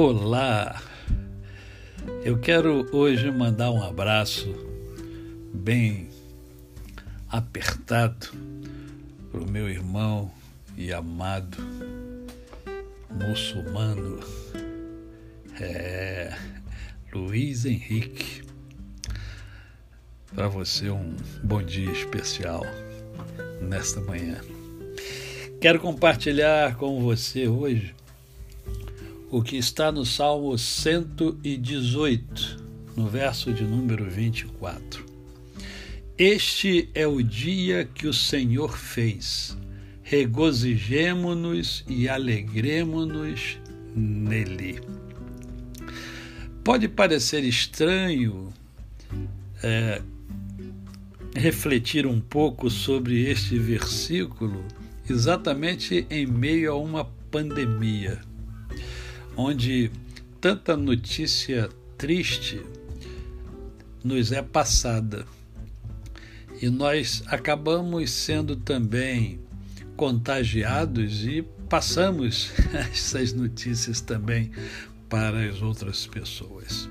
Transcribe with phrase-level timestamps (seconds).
[0.00, 0.80] Olá!
[2.22, 4.46] Eu quero hoje mandar um abraço
[5.52, 6.08] bem
[7.28, 8.28] apertado
[9.28, 10.30] para o meu irmão
[10.76, 11.58] e amado
[13.10, 14.20] muçulmano,
[15.60, 16.32] é,
[17.12, 18.44] Luiz Henrique.
[20.32, 22.62] Para você, um bom dia especial
[23.60, 24.40] nesta manhã.
[25.60, 27.96] Quero compartilhar com você hoje
[29.30, 32.64] o que está no Salmo 118,
[32.96, 35.04] no verso de número 24.
[36.16, 39.56] Este é o dia que o Senhor fez.
[40.02, 43.58] Regozijemo-nos e alegremo-nos
[43.94, 44.80] nele.
[46.64, 48.50] Pode parecer estranho
[49.62, 50.00] é,
[51.34, 54.64] refletir um pouco sobre este versículo
[55.08, 58.26] exatamente em meio a uma pandemia
[59.38, 59.88] onde
[60.40, 62.60] tanta notícia triste
[64.02, 65.24] nos é passada.
[66.60, 69.38] E nós acabamos sendo também
[69.96, 72.50] contagiados e passamos
[72.92, 74.50] essas notícias também
[75.08, 76.88] para as outras pessoas.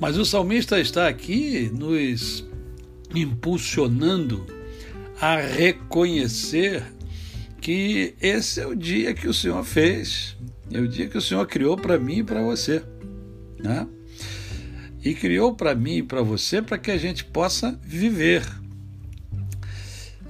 [0.00, 2.44] Mas o salmista está aqui nos
[3.14, 4.44] impulsionando
[5.20, 6.82] a reconhecer
[7.60, 10.36] que esse é o dia que o Senhor fez,
[10.72, 12.82] é o dia que o Senhor criou para mim e para você.
[13.58, 13.86] Né?
[15.04, 18.42] E criou para mim e para você para que a gente possa viver.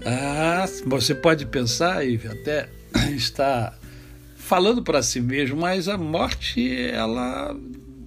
[0.04, 2.68] Ah, você pode pensar e até
[3.14, 3.72] está
[4.36, 7.56] falando para si mesmo, mas a morte ela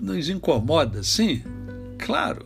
[0.02, 1.42] nos incomoda, sim?
[1.98, 2.46] Claro.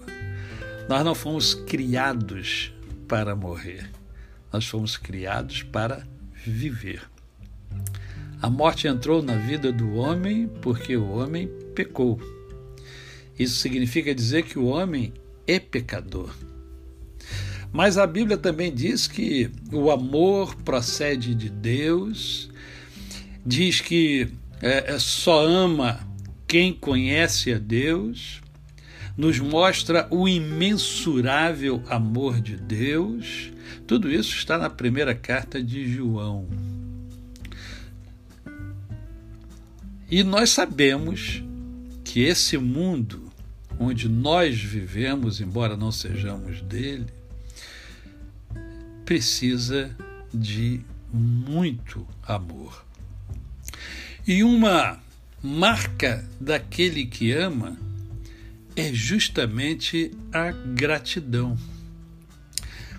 [0.88, 2.74] Nós não fomos criados
[3.08, 3.90] para morrer.
[4.52, 6.04] Nós fomos criados para
[6.46, 7.02] viver.
[8.42, 12.20] A morte entrou na vida do homem porque o homem pecou.
[13.38, 15.14] Isso significa dizer que o homem
[15.46, 16.34] é pecador.
[17.72, 22.50] Mas a Bíblia também diz que o amor procede de Deus,
[23.46, 24.30] diz que
[24.62, 26.00] é, é só ama
[26.48, 28.42] quem conhece a Deus,
[29.16, 33.52] nos mostra o imensurável amor de Deus.
[33.86, 36.48] Tudo isso está na primeira carta de João.
[40.10, 41.44] E nós sabemos
[42.04, 43.30] que esse mundo
[43.80, 47.06] onde nós vivemos, embora não sejamos dele,
[49.06, 49.96] precisa
[50.34, 50.82] de
[51.14, 52.86] muito amor.
[54.28, 55.00] E uma
[55.42, 57.78] marca daquele que ama
[58.76, 61.58] é justamente a gratidão.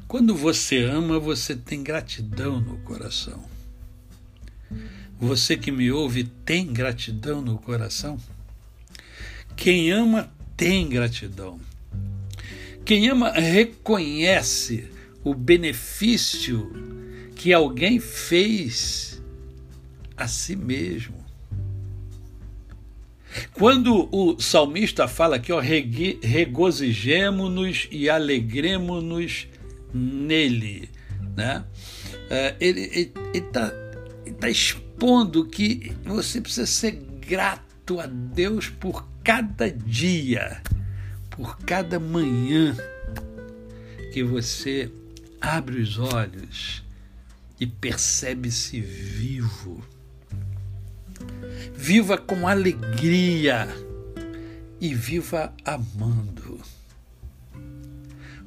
[0.08, 3.44] Quando você ama, você tem gratidão no coração.
[5.18, 8.18] Você que me ouve tem gratidão no coração?
[9.56, 11.60] Quem ama tem gratidão.
[12.84, 14.88] Quem ama reconhece
[15.22, 16.72] o benefício
[17.36, 19.22] que alguém fez
[20.16, 21.20] a si mesmo.
[23.54, 29.46] Quando o salmista fala ó, regozijemo-nos e alegremo-nos
[29.94, 30.90] nele,
[31.36, 31.64] né?
[32.28, 33.72] É, ele está
[34.40, 40.62] tá expondo que você precisa ser grato a Deus por cada dia,
[41.28, 42.74] por cada manhã
[44.14, 44.90] que você
[45.40, 46.82] abre os olhos
[47.60, 49.84] e percebe-se vivo.
[51.74, 53.68] Viva com alegria
[54.80, 56.62] e viva amando.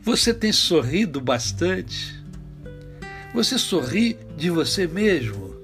[0.02, 2.20] Você tem sorrido bastante?
[3.32, 5.63] Você sorri de você mesmo?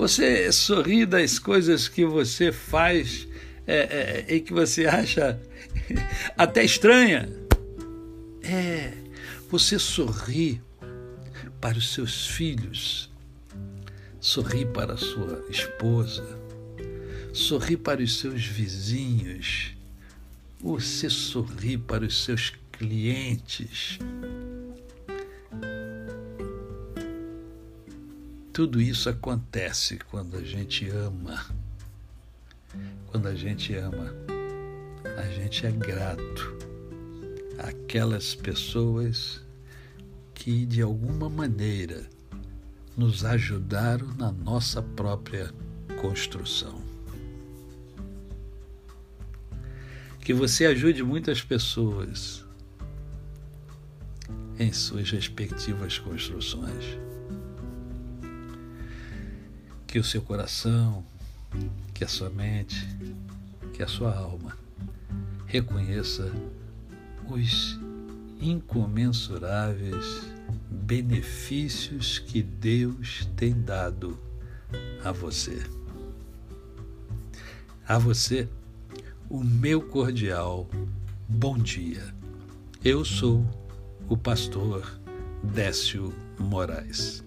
[0.00, 3.28] Você sorri das coisas que você faz
[3.66, 5.38] é, é, e que você acha
[6.38, 7.28] até estranha.
[8.42, 8.94] É,
[9.50, 10.58] você sorri
[11.60, 13.10] para os seus filhos,
[14.18, 16.26] sorri para a sua esposa,
[17.34, 19.76] sorri para os seus vizinhos,
[20.58, 23.98] você sorri para os seus clientes.
[28.52, 31.46] Tudo isso acontece quando a gente ama.
[33.06, 34.12] Quando a gente ama,
[35.16, 36.58] a gente é grato
[37.58, 39.40] àquelas pessoas
[40.34, 42.08] que de alguma maneira
[42.96, 45.54] nos ajudaram na nossa própria
[46.00, 46.82] construção.
[50.20, 52.44] Que você ajude muitas pessoas
[54.58, 57.09] em suas respectivas construções
[59.90, 61.04] que o seu coração,
[61.92, 62.86] que a sua mente,
[63.72, 64.56] que a sua alma
[65.46, 66.32] reconheça
[67.28, 67.76] os
[68.40, 70.30] incomensuráveis
[70.70, 74.16] benefícios que Deus tem dado
[75.02, 75.60] a você.
[77.84, 78.48] A você,
[79.28, 80.70] o meu cordial
[81.28, 82.14] bom dia.
[82.84, 83.44] Eu sou
[84.08, 85.00] o pastor
[85.42, 87.24] Décio Moraes.